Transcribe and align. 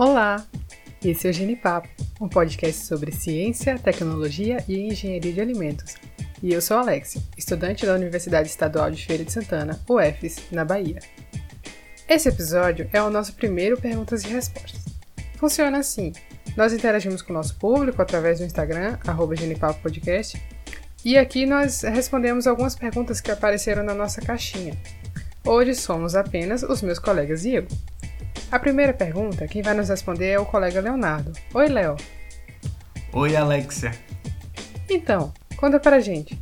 Olá! 0.00 0.46
Esse 1.04 1.26
é 1.26 1.30
o 1.30 1.32
Genipapo, 1.34 1.86
um 2.18 2.26
podcast 2.26 2.86
sobre 2.86 3.12
ciência, 3.12 3.78
tecnologia 3.78 4.64
e 4.66 4.78
engenharia 4.78 5.30
de 5.30 5.40
alimentos. 5.42 5.96
E 6.42 6.54
eu 6.54 6.62
sou 6.62 6.78
Alexia, 6.78 7.20
estudante 7.36 7.84
da 7.84 7.96
Universidade 7.96 8.48
Estadual 8.48 8.90
de 8.90 9.04
Feira 9.04 9.22
de 9.22 9.30
Santana, 9.30 9.78
UFES, 9.86 10.50
na 10.50 10.64
Bahia. 10.64 11.00
Esse 12.08 12.30
episódio 12.30 12.88
é 12.94 13.02
o 13.02 13.10
nosso 13.10 13.34
primeiro 13.34 13.78
Perguntas 13.78 14.24
e 14.24 14.28
Respostas. 14.28 14.86
Funciona 15.36 15.76
assim: 15.76 16.14
nós 16.56 16.72
interagimos 16.72 17.20
com 17.20 17.34
o 17.34 17.36
nosso 17.36 17.56
público 17.56 18.00
através 18.00 18.38
do 18.38 18.46
Instagram, 18.46 18.96
Genipapo 19.38 19.82
Podcast, 19.82 20.42
e 21.04 21.18
aqui 21.18 21.44
nós 21.44 21.82
respondemos 21.82 22.46
algumas 22.46 22.74
perguntas 22.74 23.20
que 23.20 23.30
apareceram 23.30 23.82
na 23.82 23.92
nossa 23.92 24.22
caixinha. 24.22 24.74
Hoje 25.44 25.74
somos 25.74 26.14
apenas 26.14 26.62
os 26.62 26.80
meus 26.80 26.98
colegas 26.98 27.44
e 27.44 27.56
eu. 27.56 27.66
A 28.50 28.58
primeira 28.58 28.92
pergunta, 28.92 29.46
quem 29.46 29.62
vai 29.62 29.74
nos 29.74 29.88
responder 29.88 30.30
é 30.30 30.38
o 30.38 30.44
colega 30.44 30.80
Leonardo. 30.80 31.32
Oi, 31.54 31.68
Léo. 31.68 31.96
Oi, 33.12 33.36
Alexia. 33.36 33.92
Então, 34.88 35.32
conta 35.56 35.78
pra 35.78 36.00
gente. 36.00 36.36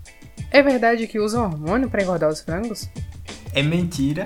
É 0.51 0.63
verdade 0.63 1.07
que 1.07 1.21
usam 1.21 1.45
hormônio 1.45 1.91
para 1.91 2.03
engordar 2.03 2.31
os 2.31 2.41
frangos? 2.41 2.89
É 3.53 3.63
mentira, 3.63 4.25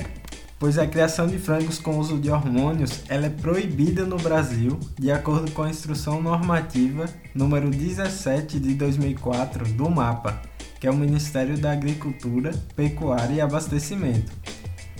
pois 0.60 0.78
a 0.78 0.86
criação 0.86 1.26
de 1.26 1.38
frangos 1.38 1.80
com 1.80 1.98
uso 1.98 2.18
de 2.18 2.30
hormônios 2.30 3.02
ela 3.08 3.26
é 3.26 3.30
proibida 3.30 4.04
no 4.04 4.16
Brasil, 4.16 4.78
de 4.96 5.10
acordo 5.10 5.50
com 5.50 5.64
a 5.64 5.70
instrução 5.70 6.22
normativa 6.22 7.06
número 7.34 7.68
17 7.68 8.60
de 8.60 8.74
2004 8.74 9.72
do 9.72 9.90
MAPA, 9.90 10.40
que 10.78 10.86
é 10.86 10.90
o 10.90 10.96
Ministério 10.96 11.58
da 11.58 11.72
Agricultura, 11.72 12.52
Pecuária 12.76 13.34
e 13.34 13.40
Abastecimento 13.40 14.30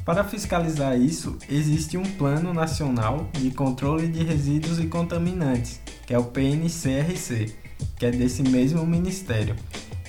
para 0.05 0.25
fiscalizar 0.25 0.99
isso, 0.99 1.39
existe 1.49 1.97
um 1.97 2.03
Plano 2.03 2.53
Nacional 2.53 3.31
de 3.33 3.53
Controle 3.53 4.09
de 4.09 4.25
Resíduos 4.25 4.81
e 4.81 4.87
Contaminantes, 4.87 5.81
que 6.05 6.13
é 6.13 6.19
o 6.19 6.25
PNCRC, 6.25 7.55
que 7.97 8.07
é 8.07 8.11
desse 8.11 8.43
mesmo 8.43 8.85
ministério. 8.85 9.55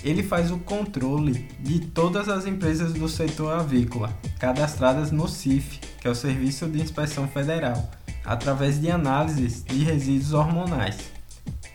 Ele 0.03 0.23
faz 0.23 0.51
o 0.51 0.57
controle 0.57 1.47
de 1.59 1.79
todas 1.79 2.27
as 2.27 2.45
empresas 2.47 2.91
do 2.93 3.07
setor 3.07 3.53
avícola 3.53 4.17
cadastradas 4.39 5.11
no 5.11 5.27
CIF, 5.27 5.79
que 6.01 6.07
é 6.07 6.11
o 6.11 6.15
Serviço 6.15 6.67
de 6.67 6.81
Inspeção 6.81 7.27
Federal, 7.27 7.89
através 8.25 8.81
de 8.81 8.89
análises 8.89 9.63
de 9.63 9.83
resíduos 9.83 10.33
hormonais. 10.33 10.97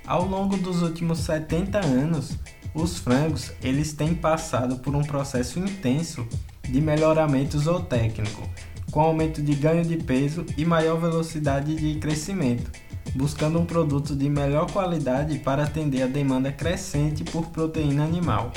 Ao 0.04 0.26
longo 0.26 0.56
dos 0.56 0.82
últimos 0.82 1.20
70 1.20 1.78
anos, 1.86 2.36
os 2.74 2.98
frangos 2.98 3.52
eles 3.62 3.92
têm 3.92 4.14
passado 4.14 4.78
por 4.78 4.94
um 4.96 5.02
processo 5.02 5.58
intenso 5.58 6.26
de 6.68 6.80
melhoramento 6.80 7.58
zootécnico, 7.58 8.48
com 8.90 9.00
aumento 9.00 9.42
de 9.42 9.54
ganho 9.54 9.84
de 9.84 9.96
peso 9.96 10.44
e 10.56 10.64
maior 10.64 11.00
velocidade 11.00 11.74
de 11.74 11.98
crescimento, 11.98 12.70
buscando 13.14 13.58
um 13.58 13.66
produto 13.66 14.14
de 14.14 14.28
melhor 14.28 14.70
qualidade 14.70 15.38
para 15.38 15.64
atender 15.64 16.02
a 16.02 16.06
demanda 16.06 16.52
crescente 16.52 17.24
por 17.24 17.46
proteína 17.46 18.04
animal. 18.04 18.52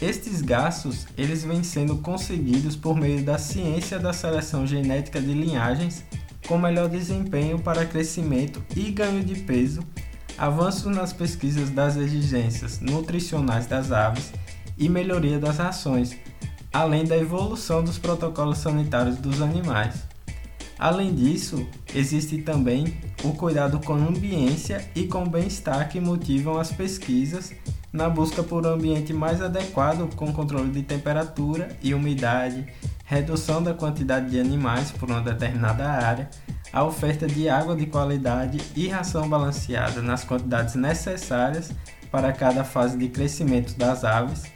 Estes 0.00 0.42
gastos 0.42 1.06
eles 1.16 1.44
vêm 1.44 1.62
sendo 1.62 1.96
conseguidos 1.96 2.76
por 2.76 2.96
meio 2.96 3.22
da 3.22 3.38
ciência 3.38 3.98
da 3.98 4.12
seleção 4.12 4.66
genética 4.66 5.20
de 5.20 5.32
linhagens 5.32 6.04
com 6.46 6.58
melhor 6.58 6.88
desempenho 6.88 7.58
para 7.58 7.86
crescimento 7.86 8.62
e 8.76 8.90
ganho 8.90 9.24
de 9.24 9.34
peso, 9.36 9.82
avanços 10.36 10.94
nas 10.94 11.12
pesquisas 11.12 11.70
das 11.70 11.96
exigências 11.96 12.80
nutricionais 12.80 13.66
das 13.66 13.92
aves 13.92 14.32
e 14.76 14.88
melhoria 14.88 15.38
das 15.38 15.58
rações, 15.58 16.16
além 16.74 17.04
da 17.04 17.16
evolução 17.16 17.84
dos 17.84 17.98
protocolos 17.98 18.58
sanitários 18.58 19.16
dos 19.16 19.40
animais. 19.40 20.02
Além 20.76 21.14
disso, 21.14 21.64
existe 21.94 22.38
também 22.38 22.98
o 23.22 23.32
cuidado 23.32 23.78
com 23.78 23.94
a 23.94 23.98
ambiência 23.98 24.84
e 24.92 25.06
com 25.06 25.22
o 25.22 25.30
bem-estar 25.30 25.88
que 25.88 26.00
motivam 26.00 26.58
as 26.58 26.72
pesquisas 26.72 27.52
na 27.92 28.08
busca 28.08 28.42
por 28.42 28.66
um 28.66 28.70
ambiente 28.70 29.12
mais 29.12 29.40
adequado 29.40 30.12
com 30.16 30.32
controle 30.32 30.72
de 30.72 30.82
temperatura 30.82 31.68
e 31.80 31.94
umidade, 31.94 32.66
redução 33.04 33.62
da 33.62 33.72
quantidade 33.72 34.28
de 34.28 34.40
animais 34.40 34.90
por 34.90 35.08
uma 35.08 35.20
determinada 35.20 35.88
área, 35.88 36.28
a 36.72 36.82
oferta 36.82 37.28
de 37.28 37.48
água 37.48 37.76
de 37.76 37.86
qualidade 37.86 38.60
e 38.74 38.88
ração 38.88 39.28
balanceada 39.28 40.02
nas 40.02 40.24
quantidades 40.24 40.74
necessárias 40.74 41.70
para 42.10 42.32
cada 42.32 42.64
fase 42.64 42.98
de 42.98 43.08
crescimento 43.08 43.78
das 43.78 44.02
aves 44.02 44.52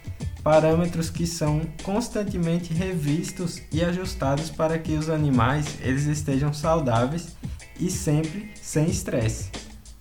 parâmetros 0.49 1.11
que 1.11 1.27
são 1.27 1.61
constantemente 1.83 2.73
revistos 2.73 3.61
e 3.71 3.85
ajustados 3.85 4.49
para 4.49 4.79
que 4.79 4.95
os 4.95 5.11
animais 5.11 5.77
eles 5.83 6.07
estejam 6.07 6.55
saudáveis 6.55 7.37
e 7.79 7.91
sempre 7.91 8.51
sem 8.55 8.87
estresse. 8.87 9.51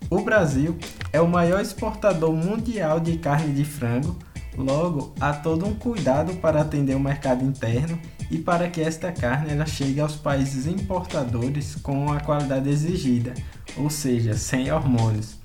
O 0.08 0.22
Brasil 0.22 0.78
é 1.12 1.20
o 1.20 1.28
maior 1.28 1.60
exportador 1.60 2.32
mundial 2.32 2.98
de 2.98 3.18
carne 3.18 3.52
de 3.52 3.62
frango, 3.62 4.16
logo 4.56 5.12
há 5.20 5.34
todo 5.34 5.66
um 5.66 5.74
cuidado 5.74 6.32
para 6.36 6.62
atender 6.62 6.96
o 6.96 7.00
mercado 7.00 7.44
interno 7.44 8.00
e 8.30 8.38
para 8.38 8.70
que 8.70 8.80
esta 8.80 9.12
carne 9.12 9.52
ela 9.52 9.66
chegue 9.66 10.00
aos 10.00 10.16
países 10.16 10.66
importadores 10.66 11.74
com 11.74 12.10
a 12.10 12.20
qualidade 12.20 12.70
exigida, 12.70 13.34
ou 13.76 13.90
seja, 13.90 14.32
sem 14.34 14.72
hormônios, 14.72 15.36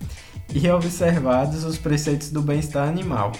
e 0.54 0.70
observados 0.70 1.66
os 1.66 1.78
preceitos 1.78 2.30
do 2.30 2.42
bem-estar 2.42 2.88
animal. 2.88 3.34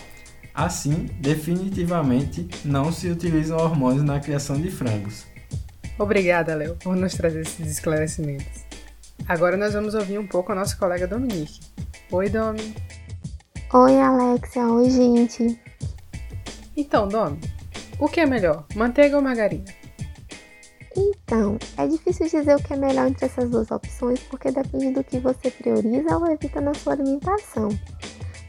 Assim, 0.54 1.10
definitivamente 1.20 2.48
não 2.64 2.92
se 2.92 3.10
utilizam 3.10 3.58
hormônios 3.58 4.04
na 4.04 4.20
criação 4.20 4.60
de 4.62 4.70
frangos. 4.70 5.26
Obrigada, 5.98 6.54
Léo, 6.56 6.76
por 6.76 6.96
nos 6.96 7.14
trazer 7.14 7.42
esses 7.42 7.72
esclarecimentos. 7.72 8.64
Agora 9.28 9.58
nós 9.58 9.74
vamos 9.74 9.96
ouvir 9.96 10.20
um 10.20 10.28
pouco 10.28 10.52
a 10.52 10.56
nossa 10.56 10.76
colega 10.76 11.08
Dominique. 11.08 11.60
Oi, 12.12 12.30
Domi. 12.30 12.76
Oi, 13.74 14.00
Alexia. 14.00 14.68
Oi, 14.68 14.90
gente. 14.90 15.60
Então, 16.76 17.08
Domi, 17.08 17.40
o 17.98 18.08
que 18.08 18.20
é 18.20 18.26
melhor, 18.26 18.66
manteiga 18.76 19.16
ou 19.16 19.22
margarina? 19.22 19.66
Então, 20.96 21.58
é 21.78 21.88
difícil 21.88 22.28
dizer 22.30 22.56
o 22.56 22.62
que 22.62 22.74
é 22.74 22.76
melhor 22.76 23.08
entre 23.08 23.26
essas 23.26 23.50
duas 23.50 23.72
opções 23.72 24.20
porque 24.30 24.52
depende 24.52 24.92
do 24.92 25.04
que 25.04 25.20
você 25.20 25.50
prioriza 25.50 26.18
ou 26.18 26.28
evita 26.28 26.62
na 26.62 26.74
sua 26.74 26.94
alimentação. 26.94 27.70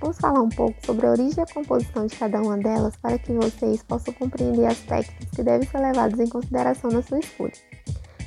Vamos 0.04 0.18
falar 0.18 0.42
um 0.42 0.50
pouco 0.50 0.76
sobre 0.84 1.06
a 1.06 1.12
origem 1.12 1.38
e 1.38 1.40
a 1.40 1.46
composição 1.46 2.04
de 2.04 2.14
cada 2.14 2.38
uma 2.42 2.58
delas 2.58 2.94
para 2.94 3.18
que 3.18 3.32
vocês 3.32 3.82
possam 3.84 4.12
compreender 4.12 4.66
aspectos 4.66 5.30
que 5.30 5.42
devem 5.42 5.66
ser 5.66 5.78
levados 5.78 6.20
em 6.20 6.28
consideração 6.28 6.90
na 6.90 7.00
sua 7.00 7.20
escolha. 7.20 7.54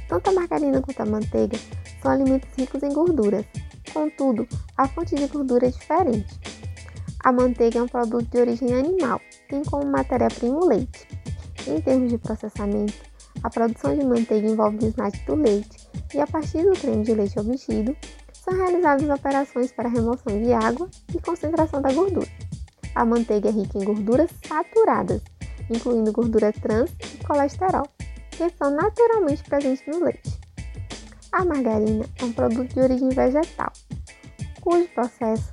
Tanto 0.09 0.27
a 0.27 0.33
margarina 0.33 0.81
quanto 0.81 0.99
a 1.01 1.05
manteiga 1.05 1.55
são 2.01 2.09
alimentos 2.09 2.49
ricos 2.57 2.81
em 2.81 2.91
gorduras, 2.91 3.45
contudo, 3.93 4.47
a 4.75 4.87
fonte 4.87 5.13
de 5.13 5.27
gordura 5.27 5.67
é 5.67 5.69
diferente. 5.69 6.39
A 7.23 7.31
manteiga 7.31 7.77
é 7.77 7.83
um 7.83 7.87
produto 7.87 8.27
de 8.27 8.39
origem 8.39 8.73
animal, 8.73 9.21
tem 9.47 9.63
como 9.63 9.85
matéria-prima 9.85 10.57
o 10.57 10.65
leite. 10.65 11.07
Em 11.67 11.79
termos 11.79 12.09
de 12.09 12.17
processamento, 12.17 12.95
a 13.43 13.51
produção 13.51 13.95
de 13.95 14.03
manteiga 14.03 14.47
envolve 14.47 14.77
o 14.77 14.79
desnate 14.79 15.23
do 15.27 15.35
leite 15.35 15.87
e, 16.11 16.19
a 16.19 16.25
partir 16.25 16.63
do 16.63 16.71
creme 16.71 17.03
de 17.03 17.13
leite 17.13 17.39
obtido, 17.39 17.95
são 18.47 18.57
realizadas 18.57 19.09
operações 19.09 19.71
para 19.73 19.89
remoção 19.89 20.41
de 20.41 20.53
água 20.53 20.89
e 21.13 21.19
concentração 21.19 21.81
da 21.81 21.91
gordura. 21.91 22.27
A 22.95 23.05
manteiga 23.05 23.49
é 23.49 23.51
rica 23.51 23.77
em 23.77 23.83
gorduras 23.83 24.29
saturadas, 24.47 25.21
incluindo 25.69 26.13
gordura 26.13 26.53
trans 26.53 26.89
e 27.13 27.23
colesterol, 27.25 27.85
que 28.31 28.49
são 28.57 28.71
naturalmente 28.71 29.43
presentes 29.43 29.85
no 29.85 30.05
leite. 30.05 30.39
A 31.33 31.43
margarina 31.43 32.05
é 32.19 32.23
um 32.23 32.31
produto 32.31 32.73
de 32.73 32.79
origem 32.79 33.09
vegetal, 33.09 33.71
cujo 34.61 34.87
processo 34.89 35.51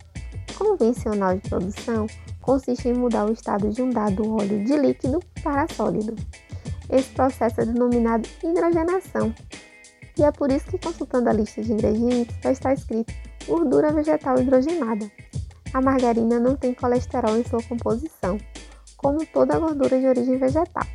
convencional 0.57 1.35
de 1.35 1.49
produção 1.49 2.07
consiste 2.41 2.89
em 2.89 2.95
mudar 2.95 3.29
o 3.29 3.33
estado 3.33 3.71
de 3.71 3.83
um 3.83 3.91
dado 3.91 4.37
óleo 4.37 4.65
de 4.65 4.77
líquido 4.77 5.19
para 5.43 5.67
sólido. 5.75 6.15
Esse 6.89 7.11
processo 7.11 7.61
é 7.61 7.67
denominado 7.67 8.29
hidrogenação 8.43 9.35
e 10.17 10.23
é 10.23 10.31
por 10.31 10.51
isso 10.51 10.67
que, 10.67 10.79
consultando 10.79 11.29
a 11.29 11.33
lista 11.33 11.63
de 11.63 11.73
ingredientes, 11.73 12.37
vai 12.43 12.53
estar 12.53 12.73
escrito 12.73 13.13
gordura 13.47 13.93
vegetal 13.93 14.41
hidrogenada. 14.41 15.11
A 15.73 15.81
margarina 15.81 16.39
não 16.39 16.57
tem 16.57 16.73
colesterol 16.73 17.37
em 17.37 17.45
sua 17.45 17.63
composição, 17.63 18.39
como 18.97 19.27
toda 19.27 19.59
gordura 19.59 19.99
de 19.99 20.07
origem 20.07 20.39
vegetal, 20.39 20.87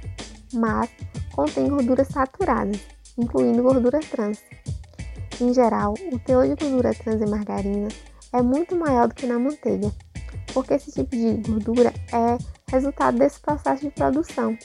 mas 0.53 0.89
contém 1.35 1.67
gorduras 1.67 2.07
saturadas, 2.07 2.79
incluindo 3.17 3.61
gordura 3.61 3.99
trans. 3.99 4.41
Em 5.41 5.53
geral, 5.53 5.93
o 6.11 6.19
teor 6.19 6.47
de 6.47 6.55
gordura 6.55 6.93
trans 6.93 7.21
em 7.21 7.29
margarina 7.29 7.89
é 8.33 8.41
muito 8.41 8.75
maior 8.75 9.07
do 9.07 9.15
que 9.15 9.25
na 9.25 9.37
manteiga, 9.37 9.91
porque 10.53 10.75
esse 10.75 10.91
tipo 10.91 11.15
de 11.15 11.33
gordura 11.49 11.93
é 12.13 12.37
resultado 12.71 13.17
desse 13.17 13.39
processo 13.39 13.81
de 13.81 13.91
produção. 13.91 14.57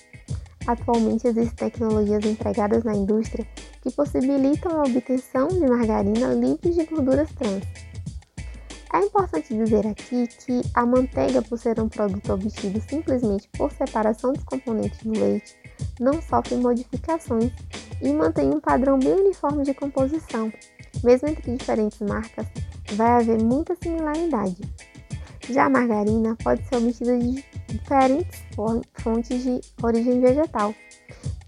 Atualmente 0.66 1.26
existem 1.26 1.70
tecnologias 1.70 2.24
empregadas 2.24 2.84
na 2.84 2.94
indústria 2.94 3.46
que 3.82 3.90
possibilitam 3.90 4.80
a 4.80 4.84
obtenção 4.84 5.48
de 5.48 5.60
margarina 5.60 6.32
livre 6.34 6.70
de 6.70 6.84
gorduras 6.84 7.30
trans. 7.32 7.64
É 8.92 9.00
importante 9.00 9.54
dizer 9.54 9.86
aqui 9.86 10.26
que 10.28 10.62
a 10.72 10.86
manteiga, 10.86 11.42
por 11.42 11.58
ser 11.58 11.80
um 11.80 11.88
produto 11.88 12.32
obtido 12.32 12.80
simplesmente 12.88 13.48
por 13.58 13.72
separação 13.72 14.32
dos 14.32 14.44
componentes 14.44 15.02
do 15.02 15.18
leite, 15.18 15.56
não 15.98 16.22
sofre 16.22 16.56
modificações 16.56 17.52
e 18.00 18.12
mantém 18.12 18.50
um 18.50 18.60
padrão 18.60 18.98
bem 18.98 19.14
uniforme 19.14 19.64
de 19.64 19.74
composição, 19.74 20.52
Mesmo 21.02 21.28
entre 21.28 21.56
diferentes 21.56 22.00
marcas, 22.00 22.46
vai 22.92 23.08
haver 23.08 23.42
muita 23.42 23.74
similaridade. 23.74 24.62
Já 25.50 25.66
a 25.66 25.70
margarina 25.70 26.36
pode 26.42 26.66
ser 26.66 26.76
obtida 26.76 27.18
de 27.18 27.44
diferentes 27.74 28.42
fontes 28.94 29.42
de 29.42 29.60
origem 29.82 30.20
vegetal 30.20 30.74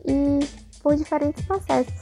e 0.04 0.40
por 0.82 0.96
diferentes 0.96 1.44
processos, 1.44 1.94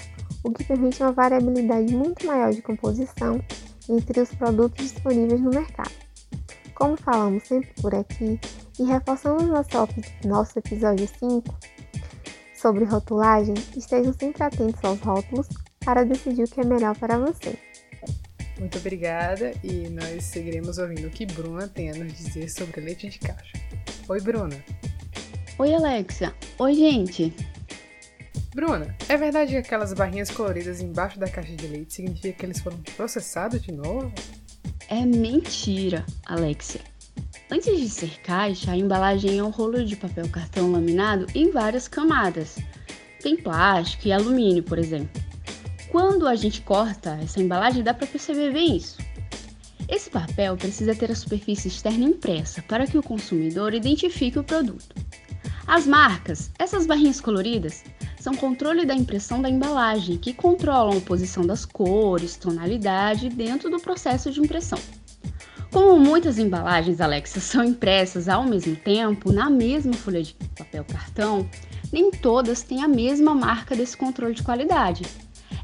o 0.42 0.50
que 0.50 0.64
permite 0.64 1.02
uma 1.02 1.12
variabilidade 1.12 1.94
muito 1.94 2.26
maior 2.26 2.52
de 2.52 2.62
composição 2.62 3.40
entre 3.88 4.20
os 4.20 4.34
produtos 4.34 4.92
disponíveis 4.92 5.40
no 5.40 5.50
mercado. 5.50 5.92
Como 6.74 6.96
falamos 6.96 7.44
sempre 7.44 7.72
por 7.80 7.94
aqui 7.94 8.38
e 8.78 8.84
reforçamos 8.84 9.44
nosso, 9.44 9.88
nosso 10.24 10.58
episódio 10.58 11.06
5 11.06 11.42
sobre 12.54 12.84
rotulagem, 12.84 13.54
estejam 13.76 14.12
sempre 14.12 14.42
atentos 14.42 14.82
aos 14.84 15.00
rótulos 15.00 15.48
para 15.84 16.04
decidir 16.04 16.44
o 16.44 16.48
que 16.48 16.60
é 16.60 16.64
melhor 16.64 16.96
para 16.96 17.18
você. 17.18 17.58
Muito 18.58 18.78
obrigada 18.78 19.52
e 19.62 19.88
nós 19.88 20.24
seguiremos 20.24 20.78
ouvindo 20.78 21.08
o 21.08 21.10
que 21.10 21.26
Bruna 21.26 21.68
tem 21.68 21.90
a 21.90 21.94
nos 21.94 22.12
dizer 22.12 22.48
sobre 22.48 22.80
leite 22.80 23.08
de 23.08 23.18
caixa. 23.18 23.63
Oi, 24.06 24.20
Bruna. 24.20 24.62
Oi, 25.58 25.74
Alexa. 25.74 26.34
Oi, 26.58 26.74
gente. 26.74 27.34
Bruna, 28.54 28.94
é 29.08 29.16
verdade 29.16 29.52
que 29.52 29.56
aquelas 29.56 29.94
barrinhas 29.94 30.30
coloridas 30.30 30.82
embaixo 30.82 31.18
da 31.18 31.26
caixa 31.26 31.56
de 31.56 31.66
leite 31.66 31.94
significa 31.94 32.38
que 32.38 32.44
eles 32.44 32.60
foram 32.60 32.76
processados 32.96 33.62
de 33.62 33.72
novo? 33.72 34.12
É 34.90 35.06
mentira, 35.06 36.04
Alexia. 36.26 36.82
Antes 37.50 37.80
de 37.80 37.88
ser 37.88 38.20
caixa, 38.20 38.72
a 38.72 38.76
embalagem 38.76 39.38
é 39.38 39.42
um 39.42 39.48
rolo 39.48 39.82
de 39.82 39.96
papel 39.96 40.28
cartão 40.28 40.70
laminado 40.70 41.26
em 41.34 41.50
várias 41.50 41.88
camadas. 41.88 42.58
Tem 43.22 43.38
plástico 43.38 44.06
e 44.06 44.12
alumínio, 44.12 44.62
por 44.62 44.78
exemplo. 44.78 45.22
Quando 45.90 46.28
a 46.28 46.34
gente 46.34 46.60
corta 46.60 47.18
essa 47.22 47.40
embalagem, 47.40 47.82
dá 47.82 47.94
para 47.94 48.06
perceber 48.06 48.52
bem 48.52 48.76
isso. 48.76 48.98
Esse 49.88 50.08
papel 50.08 50.56
precisa 50.56 50.94
ter 50.94 51.10
a 51.10 51.14
superfície 51.14 51.68
externa 51.68 52.04
impressa 52.04 52.62
para 52.62 52.86
que 52.86 52.96
o 52.96 53.02
consumidor 53.02 53.74
identifique 53.74 54.38
o 54.38 54.44
produto. 54.44 54.94
As 55.66 55.86
marcas, 55.86 56.50
essas 56.58 56.86
barrinhas 56.86 57.20
coloridas, 57.20 57.84
são 58.18 58.34
controle 58.34 58.86
da 58.86 58.94
impressão 58.94 59.40
da 59.40 59.48
embalagem, 59.48 60.16
que 60.16 60.32
controlam 60.32 60.98
a 60.98 61.00
posição 61.00 61.46
das 61.46 61.64
cores, 61.64 62.36
tonalidade 62.36 63.28
dentro 63.28 63.70
do 63.70 63.80
processo 63.80 64.30
de 64.30 64.40
impressão. 64.40 64.78
Como 65.70 65.98
muitas 65.98 66.38
embalagens 66.38 67.00
Alexa 67.00 67.40
são 67.40 67.64
impressas 67.64 68.28
ao 68.28 68.44
mesmo 68.44 68.76
tempo 68.76 69.32
na 69.32 69.50
mesma 69.50 69.92
folha 69.92 70.22
de 70.22 70.34
papel 70.56 70.84
cartão, 70.84 71.48
nem 71.92 72.10
todas 72.10 72.62
têm 72.62 72.82
a 72.82 72.88
mesma 72.88 73.34
marca 73.34 73.74
desse 73.74 73.96
controle 73.96 74.34
de 74.34 74.42
qualidade. 74.42 75.04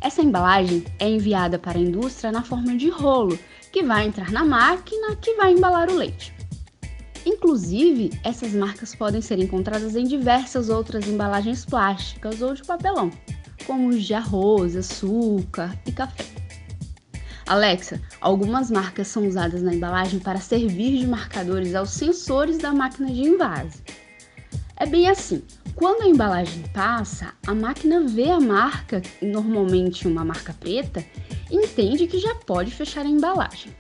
Essa 0.01 0.23
embalagem 0.23 0.85
é 0.99 1.09
enviada 1.09 1.59
para 1.59 1.79
a 1.79 1.83
indústria 1.83 2.33
na 2.33 2.43
forma 2.43 2.77
de 2.77 2.89
rolo, 2.89 3.39
que 3.73 3.83
vai 3.83 4.07
entrar 4.07 4.31
na 4.31 4.45
máquina 4.45 5.17
que 5.17 5.35
vai 5.35 5.53
embalar 5.53 5.91
o 5.91 5.95
leite. 5.95 6.35
Inclusive, 7.25 8.11
essas 8.25 8.53
marcas 8.53 8.95
podem 8.95 9.21
ser 9.21 9.39
encontradas 9.39 9.95
em 9.95 10.05
diversas 10.05 10.69
outras 10.69 11.07
embalagens 11.07 11.65
plásticas 11.65 12.41
ou 12.41 12.55
de 12.55 12.63
papelão, 12.63 13.11
como 13.67 13.89
os 13.89 14.03
de 14.03 14.15
arroz, 14.15 14.75
açúcar 14.75 15.79
e 15.87 15.93
café. 15.93 16.25
Alexa, 17.47 18.01
algumas 18.21 18.71
marcas 18.71 19.09
são 19.09 19.27
usadas 19.27 19.61
na 19.61 19.75
embalagem 19.75 20.21
para 20.21 20.39
servir 20.39 20.99
de 20.99 21.07
marcadores 21.07 21.75
aos 21.75 21.91
sensores 21.91 22.59
da 22.59 22.73
máquina 22.73 23.11
de 23.11 23.23
invase. 23.23 23.83
É 24.77 24.87
bem 24.87 25.09
assim, 25.09 25.43
quando 25.75 26.03
a 26.03 26.09
embalagem 26.09 26.63
passa, 26.73 27.35
a 27.47 27.55
máquina 27.55 28.01
vê 28.01 28.31
a 28.31 28.41
marca, 28.41 29.03
normalmente 29.21 30.07
uma 30.07 30.25
marca 30.25 30.55
preta, 30.55 31.05
entende 31.51 32.07
que 32.07 32.19
já 32.19 32.35
pode 32.35 32.71
fechar 32.71 33.05
a 33.05 33.09
embalagem. 33.09 33.75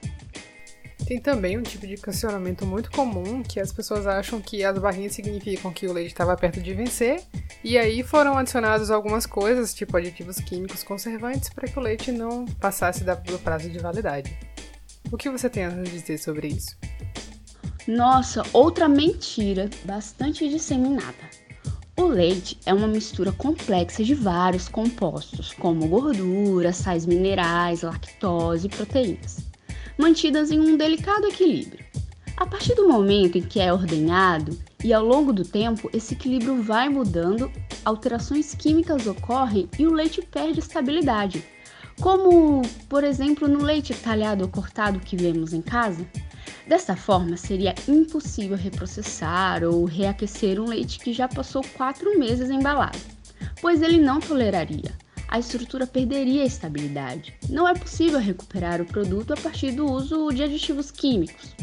Tem 1.06 1.18
também 1.18 1.58
um 1.58 1.62
tipo 1.62 1.86
de 1.86 1.96
questionamento 1.96 2.64
muito 2.64 2.90
comum 2.90 3.42
que 3.42 3.58
as 3.58 3.72
pessoas 3.72 4.06
acham 4.06 4.40
que 4.40 4.62
as 4.62 4.78
barrinhas 4.78 5.12
significam 5.12 5.72
que 5.72 5.86
o 5.86 5.92
leite 5.92 6.12
estava 6.12 6.36
perto 6.36 6.60
de 6.60 6.72
vencer, 6.72 7.22
e 7.64 7.76
aí 7.76 8.02
foram 8.02 8.38
adicionados 8.38 8.90
algumas 8.90 9.26
coisas, 9.26 9.74
tipo 9.74 9.96
aditivos 9.96 10.36
químicos 10.36 10.84
conservantes, 10.84 11.48
para 11.48 11.66
que 11.66 11.78
o 11.78 11.82
leite 11.82 12.12
não 12.12 12.44
passasse 12.44 13.02
do 13.02 13.38
prazo 13.40 13.68
de 13.68 13.78
validade. 13.78 14.38
O 15.10 15.16
que 15.16 15.28
você 15.28 15.50
tem 15.50 15.64
a 15.64 15.70
dizer 15.70 16.18
sobre 16.18 16.46
isso? 16.46 16.76
Nossa, 17.88 18.42
outra 18.52 18.88
mentira 18.88 19.68
bastante 19.84 20.48
disseminada. 20.48 21.28
O 22.00 22.06
leite 22.06 22.56
é 22.64 22.72
uma 22.72 22.88
mistura 22.88 23.30
complexa 23.30 24.02
de 24.02 24.14
vários 24.14 24.70
compostos, 24.70 25.52
como 25.52 25.86
gordura, 25.86 26.72
sais 26.72 27.04
minerais, 27.04 27.82
lactose 27.82 28.68
e 28.68 28.70
proteínas 28.70 29.50
mantidas 29.98 30.50
em 30.50 30.58
um 30.58 30.78
delicado 30.78 31.26
equilíbrio. 31.26 31.84
A 32.38 32.46
partir 32.46 32.74
do 32.74 32.88
momento 32.88 33.36
em 33.36 33.42
que 33.42 33.60
é 33.60 33.70
ordenhado 33.70 34.58
e 34.82 34.94
ao 34.94 35.04
longo 35.04 35.30
do 35.30 35.44
tempo 35.44 35.90
esse 35.92 36.14
equilíbrio 36.14 36.62
vai 36.62 36.88
mudando, 36.88 37.52
alterações 37.84 38.54
químicas 38.54 39.06
ocorrem 39.06 39.68
e 39.78 39.86
o 39.86 39.92
leite 39.92 40.22
perde 40.22 40.58
estabilidade. 40.58 41.44
Como, 42.00 42.62
por 42.88 43.04
exemplo, 43.04 43.46
no 43.46 43.62
leite 43.62 43.92
talhado 43.92 44.44
ou 44.44 44.48
cortado 44.48 45.00
que 45.00 45.18
vemos 45.18 45.52
em 45.52 45.60
casa. 45.60 46.08
Dessa 46.70 46.94
forma, 46.94 47.36
seria 47.36 47.74
impossível 47.88 48.56
reprocessar 48.56 49.64
ou 49.64 49.84
reaquecer 49.84 50.60
um 50.60 50.66
leite 50.68 51.00
que 51.00 51.12
já 51.12 51.26
passou 51.26 51.64
quatro 51.76 52.16
meses 52.16 52.48
embalado, 52.48 52.96
pois 53.60 53.82
ele 53.82 53.98
não 53.98 54.20
toleraria 54.20 54.92
a 55.26 55.40
estrutura 55.40 55.84
perderia 55.84 56.42
a 56.44 56.46
estabilidade. 56.46 57.34
Não 57.48 57.68
é 57.68 57.74
possível 57.74 58.20
recuperar 58.20 58.80
o 58.80 58.84
produto 58.84 59.32
a 59.32 59.36
partir 59.36 59.72
do 59.72 59.84
uso 59.84 60.30
de 60.30 60.44
aditivos 60.44 60.92
químicos. 60.92 61.56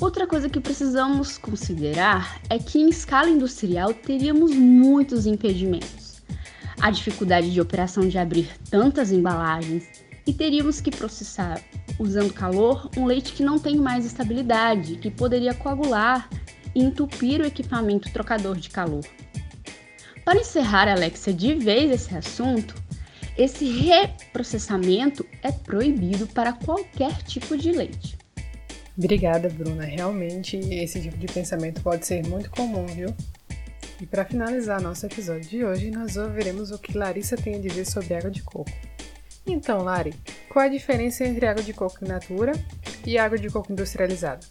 Outra 0.00 0.28
coisa 0.28 0.48
que 0.48 0.60
precisamos 0.60 1.36
considerar 1.36 2.40
é 2.48 2.56
que 2.56 2.78
em 2.78 2.90
escala 2.90 3.28
industrial 3.28 3.92
teríamos 3.92 4.54
muitos 4.54 5.26
impedimentos. 5.26 6.22
A 6.80 6.88
dificuldade 6.88 7.52
de 7.52 7.60
operação 7.60 8.06
de 8.08 8.16
abrir 8.16 8.48
tantas 8.70 9.10
embalagens 9.10 10.04
e 10.24 10.32
teríamos 10.32 10.80
que 10.80 10.90
processar, 10.90 11.60
usando 11.98 12.32
calor, 12.32 12.90
um 12.96 13.04
leite 13.04 13.32
que 13.32 13.42
não 13.42 13.58
tem 13.58 13.76
mais 13.76 14.04
estabilidade, 14.04 14.96
que 14.96 15.10
poderia 15.10 15.54
coagular 15.54 16.28
e 16.74 16.82
entupir 16.82 17.40
o 17.40 17.46
equipamento 17.46 18.12
trocador 18.12 18.56
de 18.56 18.70
calor. 18.70 19.04
Para 20.24 20.40
encerrar, 20.40 20.88
Alexia, 20.88 21.32
de 21.32 21.54
vez 21.54 21.90
esse 21.90 22.16
assunto, 22.16 22.74
esse 23.36 23.64
reprocessamento 23.66 25.26
é 25.42 25.52
proibido 25.52 26.26
para 26.26 26.52
qualquer 26.52 27.22
tipo 27.22 27.56
de 27.56 27.72
leite. 27.72 28.16
Obrigada, 28.96 29.48
Bruna. 29.48 29.84
Realmente, 29.84 30.56
esse 30.56 31.00
tipo 31.00 31.16
de 31.18 31.26
pensamento 31.26 31.82
pode 31.82 32.06
ser 32.06 32.26
muito 32.26 32.48
comum, 32.50 32.86
viu? 32.86 33.14
E 34.00 34.06
para 34.06 34.24
finalizar 34.24 34.80
nosso 34.80 35.04
episódio 35.06 35.48
de 35.48 35.64
hoje, 35.64 35.90
nós 35.90 36.16
ouviremos 36.16 36.70
o 36.70 36.78
que 36.78 36.96
Larissa 36.96 37.36
tem 37.36 37.56
a 37.56 37.58
dizer 37.58 37.84
sobre 37.84 38.14
água 38.14 38.30
de 38.30 38.42
coco. 38.42 38.70
Então, 39.46 39.82
Lari, 39.82 40.14
qual 40.48 40.64
a 40.64 40.68
diferença 40.68 41.24
entre 41.24 41.46
água 41.46 41.62
de 41.62 41.72
coco 41.72 42.04
in 42.04 42.08
natura 42.08 42.52
e 43.06 43.18
água 43.18 43.38
de 43.38 43.48
coco 43.48 43.72
industrializada? 43.72 44.46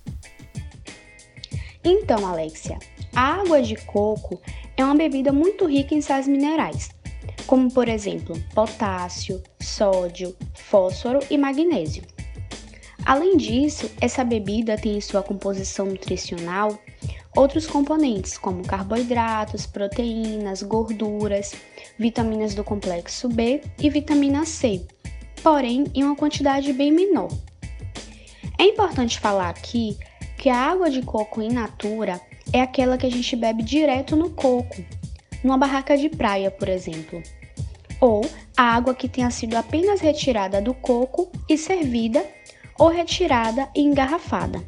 Então, 1.83 2.25
Alexia, 2.25 2.79
a 3.15 3.41
água 3.41 3.61
de 3.61 3.75
coco 3.75 4.41
é 4.77 4.83
uma 4.83 4.95
bebida 4.95 5.31
muito 5.31 5.65
rica 5.65 5.93
em 5.93 6.01
sais 6.01 6.27
minerais, 6.27 6.89
como 7.45 7.71
por 7.71 7.87
exemplo 7.87 8.35
potássio, 8.53 9.41
sódio, 9.59 10.35
fósforo 10.55 11.19
e 11.29 11.37
magnésio. 11.37 12.03
Além 13.05 13.35
disso, 13.35 13.91
essa 13.99 14.23
bebida 14.23 14.77
tem 14.77 14.95
em 14.95 15.01
sua 15.01 15.21
composição 15.21 15.85
nutricional 15.85 16.79
outros 17.35 17.67
componentes 17.67 18.37
como 18.37 18.65
carboidratos, 18.65 19.65
proteínas, 19.65 20.63
gorduras, 20.63 21.53
vitaminas 21.99 22.55
do 22.55 22.63
complexo 22.63 23.27
B 23.27 23.61
e 23.77 23.89
vitamina 23.89 24.45
C, 24.45 24.85
porém 25.43 25.85
em 25.93 26.03
uma 26.03 26.15
quantidade 26.15 26.71
bem 26.71 26.91
menor. 26.91 27.29
É 28.57 28.63
importante 28.63 29.19
falar 29.19 29.49
aqui 29.49 29.97
que 30.37 30.49
a 30.49 30.57
água 30.57 30.89
de 30.89 31.01
coco 31.01 31.41
in 31.41 31.51
natura 31.51 32.19
é 32.51 32.61
aquela 32.61 32.97
que 32.97 33.05
a 33.05 33.11
gente 33.11 33.35
bebe 33.35 33.61
direto 33.61 34.15
no 34.15 34.29
coco, 34.29 34.83
numa 35.43 35.57
barraca 35.57 35.97
de 35.97 36.09
praia, 36.09 36.49
por 36.49 36.69
exemplo. 36.69 37.21
Ou 37.99 38.25
a 38.55 38.63
água 38.63 38.95
que 38.95 39.09
tenha 39.09 39.29
sido 39.29 39.55
apenas 39.55 39.99
retirada 39.99 40.61
do 40.61 40.73
coco 40.73 41.29
e 41.49 41.57
servida, 41.57 42.25
ou 42.77 42.87
retirada 42.87 43.69
e 43.75 43.81
engarrafada. 43.81 44.65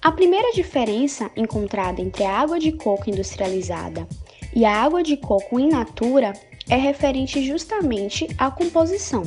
A 0.00 0.10
primeira 0.10 0.52
diferença 0.52 1.30
encontrada 1.36 2.00
entre 2.00 2.24
a 2.24 2.38
água 2.38 2.58
de 2.58 2.72
coco 2.72 3.08
industrializada 3.08 4.06
e 4.54 4.64
a 4.64 4.82
água 4.82 5.02
de 5.02 5.16
coco 5.16 5.60
in 5.60 5.68
natura 5.68 6.32
é 6.72 6.76
referente 6.76 7.44
justamente 7.46 8.26
à 8.38 8.50
composição. 8.50 9.24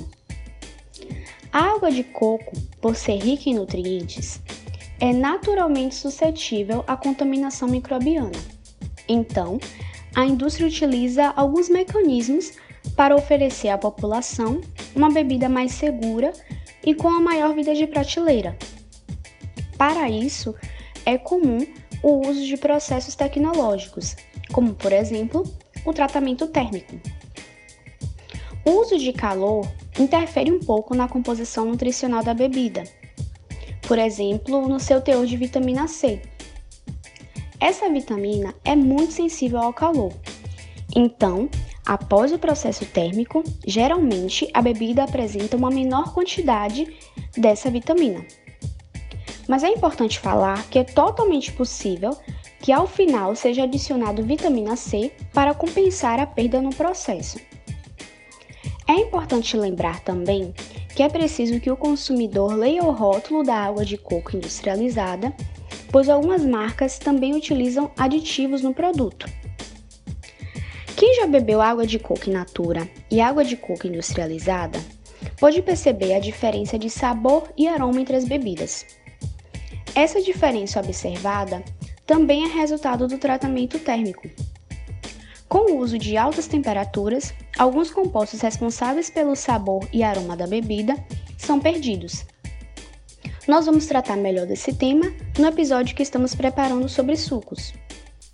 A 1.54 1.75
água 1.75 1.92
de 1.92 2.04
coco, 2.04 2.58
por 2.82 2.96
ser 2.96 3.18
rica 3.18 3.48
em 3.48 3.54
nutrientes, 3.54 4.42
é 5.00 5.14
naturalmente 5.14 5.94
suscetível 5.94 6.84
à 6.88 6.98
contaminação 6.98 7.68
microbiana. 7.68 8.32
Então, 9.08 9.60
a 10.16 10.25
indústria 10.25 10.66
utiliza 10.66 11.34
alguns 11.36 11.70
mecanismos 11.70 12.54
para 12.96 13.16
oferecer 13.16 13.70
à 13.70 13.78
população 13.78 14.60
uma 14.96 15.12
bebida 15.12 15.48
mais 15.48 15.74
segura 15.74 16.34
e 16.84 16.96
com 16.96 17.10
a 17.10 17.22
maior 17.22 17.54
vida 17.54 17.75
de 17.75 17.86
prateleira. 17.86 18.58
Para 19.78 20.10
isso, 20.10 20.56
é 21.06 21.16
comum 21.16 21.60
o 22.02 22.28
uso 22.28 22.44
de 22.44 22.58
processos 22.58 23.14
tecnológicos, 23.14 24.16
como 24.52 24.74
por 24.74 24.92
exemplo 24.92 25.44
o 25.86 25.94
tratamento 25.94 26.48
térmico. 26.48 27.00
O 28.66 28.82
uso 28.82 28.98
de 28.98 29.14
calor 29.14 29.68
interfere 30.00 30.52
um 30.52 30.60
pouco 30.60 30.96
na 30.96 31.08
composição 31.08 31.66
nutricional 31.66 32.24
da 32.24 32.34
bebida, 32.34 32.84
por 33.88 34.00
exemplo, 34.00 34.68
no 34.68 34.80
seu 34.80 35.00
teor 35.00 35.26
de 35.26 35.38
vitamina 35.38 35.88
C. 35.88 36.22
Essa 37.60 37.88
vitamina 37.90 38.56
é 38.66 38.76
muito 38.76 39.14
sensível 39.14 39.60
ao 39.60 39.72
calor, 39.72 40.12
então, 40.96 41.50
após 41.86 42.32
o 42.32 42.40
processo 42.40 42.86
térmico, 42.86 43.44
geralmente 43.68 44.50
a 44.54 44.62
bebida 44.62 45.04
apresenta 45.04 45.58
uma 45.58 45.70
menor 45.70 46.14
quantidade 46.14 46.96
dessa 47.38 47.70
vitamina. 47.70 48.26
Mas 49.48 49.64
é 49.64 49.70
importante 49.70 50.18
falar 50.18 50.68
que 50.70 50.80
é 50.80 50.84
totalmente 50.84 51.52
possível 51.52 52.18
que 52.60 52.72
ao 52.72 52.88
final 52.88 53.36
seja 53.36 53.64
adicionado 53.64 54.24
vitamina 54.24 54.76
C 54.76 55.12
para 55.34 55.54
compensar 55.54 56.20
a 56.20 56.26
perda 56.26 56.62
no 56.62 56.72
processo. 56.72 57.40
É 58.88 58.94
importante 58.94 59.58
lembrar 59.58 60.00
também 60.01 60.54
que 60.96 61.01
é 61.01 61.10
preciso 61.10 61.60
que 61.60 61.72
o 61.72 61.77
consumidor 61.77 62.54
leia 62.54 62.84
o 62.84 62.92
rótulo 62.92 63.44
da 63.44 63.56
água 63.56 63.84
de 63.84 63.98
coco 63.98 64.36
industrializada, 64.38 65.34
pois 65.92 66.08
algumas 66.08 66.46
marcas 66.46 67.00
também 67.00 67.36
utilizam 67.36 67.92
aditivos 67.98 68.62
no 68.62 68.74
produto. 68.74 69.25
Quem 70.96 71.15
já 71.15 71.27
bebeu 71.27 71.62
água 71.62 71.86
de 71.86 72.00
coco 72.00 72.30
in 72.30 72.34
natura 72.34 72.89
e 73.12 73.20
água 73.20 73.44
de 73.44 73.58
coco 73.58 73.88
industrializada 73.88 74.80
pode 75.39 75.62
perceber 75.62 76.13
a 76.13 76.20
diferença 76.20 76.77
de 76.80 76.89
sabor 76.89 77.51
e 77.58 77.68
aroma 77.68 78.00
entre 78.00 78.15
as 78.15 78.25
bebidas. 78.25 78.86
Essa 79.94 80.22
diferença 80.22 80.80
observada 80.80 81.63
também 82.06 82.46
é 82.46 82.48
resultado 82.48 83.08
do 83.08 83.18
tratamento 83.18 83.80
térmico. 83.80 84.30
Com 85.56 85.72
o 85.72 85.78
uso 85.80 85.98
de 85.98 86.18
altas 86.18 86.48
temperaturas, 86.48 87.34
alguns 87.58 87.90
compostos 87.90 88.42
responsáveis 88.42 89.10
pelo 89.10 89.38
sabor 89.38 89.88
e 89.94 90.04
aroma 90.04 90.36
da 90.36 90.46
bebida 90.46 91.02
são 91.38 91.62
perdidos. 91.62 92.26
Nós 93.48 93.66
vamos 93.66 93.86
tratar 93.86 94.18
melhor 94.18 94.46
desse 94.46 94.74
tema 94.74 95.06
no 95.40 95.48
episódio 95.48 95.96
que 95.96 96.04
estamos 96.04 96.36
preparando 96.36 96.90
sobre 96.90 97.16
sucos. 97.16 97.74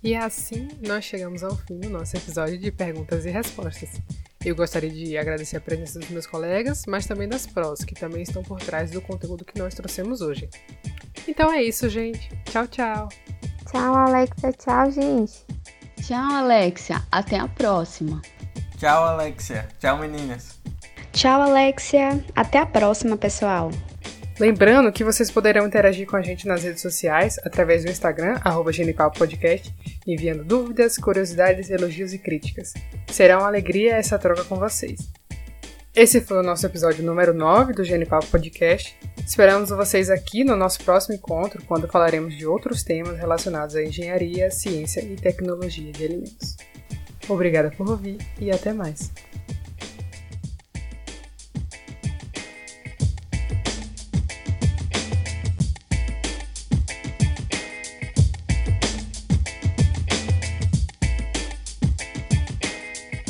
E 0.02 0.16
assim 0.16 0.66
nós 0.84 1.04
chegamos 1.04 1.44
ao 1.44 1.56
fim 1.56 1.78
do 1.78 1.88
nosso 1.88 2.16
episódio 2.16 2.58
de 2.58 2.72
perguntas 2.72 3.24
e 3.24 3.30
respostas. 3.30 4.02
Eu 4.44 4.56
gostaria 4.56 4.90
de 4.90 5.16
agradecer 5.16 5.58
a 5.58 5.60
presença 5.60 6.00
dos 6.00 6.08
meus 6.08 6.26
colegas, 6.26 6.86
mas 6.88 7.06
também 7.06 7.28
das 7.28 7.46
prós, 7.46 7.84
que 7.84 7.94
também 7.94 8.22
estão 8.22 8.42
por 8.42 8.58
trás 8.58 8.90
do 8.90 9.00
conteúdo 9.00 9.44
que 9.44 9.56
nós 9.60 9.76
trouxemos 9.76 10.22
hoje. 10.22 10.50
Então 11.28 11.52
é 11.52 11.62
isso, 11.62 11.88
gente. 11.88 12.28
Tchau, 12.46 12.66
tchau. 12.66 13.08
Tchau, 13.70 13.94
Alexia. 13.94 14.52
Tchau, 14.54 14.90
gente. 14.90 15.51
Tchau, 16.12 16.30
Alexia. 16.30 17.02
Até 17.10 17.38
a 17.38 17.48
próxima. 17.48 18.20
Tchau, 18.76 19.02
Alexia. 19.02 19.66
Tchau, 19.80 19.96
meninas. 19.96 20.60
Tchau, 21.10 21.40
Alexia. 21.40 22.22
Até 22.36 22.58
a 22.58 22.66
próxima, 22.66 23.16
pessoal. 23.16 23.70
Lembrando 24.38 24.92
que 24.92 25.04
vocês 25.04 25.30
poderão 25.30 25.66
interagir 25.66 26.06
com 26.06 26.16
a 26.16 26.20
gente 26.20 26.46
nas 26.46 26.64
redes 26.64 26.82
sociais 26.82 27.38
através 27.42 27.82
do 27.82 27.90
Instagram, 27.90 28.38
arroba 28.44 28.70
Podcast, 29.16 29.74
enviando 30.06 30.44
dúvidas, 30.44 30.98
curiosidades, 30.98 31.70
elogios 31.70 32.12
e 32.12 32.18
críticas. 32.18 32.74
Será 33.06 33.38
uma 33.38 33.46
alegria 33.46 33.94
essa 33.94 34.18
troca 34.18 34.44
com 34.44 34.56
vocês. 34.56 35.10
Esse 35.94 36.22
foi 36.22 36.38
o 36.38 36.42
nosso 36.42 36.64
episódio 36.64 37.04
número 37.04 37.34
9 37.34 37.74
do 37.74 37.84
Genipapo 37.84 38.26
Podcast. 38.28 38.96
Esperamos 39.26 39.68
vocês 39.68 40.08
aqui 40.08 40.42
no 40.42 40.56
nosso 40.56 40.82
próximo 40.82 41.14
encontro, 41.14 41.62
quando 41.66 41.86
falaremos 41.86 42.34
de 42.34 42.46
outros 42.46 42.82
temas 42.82 43.18
relacionados 43.18 43.76
à 43.76 43.82
engenharia, 43.82 44.50
ciência 44.50 45.04
e 45.04 45.16
tecnologia 45.16 45.92
de 45.92 46.02
alimentos. 46.02 46.56
Obrigada 47.28 47.70
por 47.76 47.90
ouvir 47.90 48.16
e 48.40 48.50
até 48.50 48.72
mais. 48.72 49.12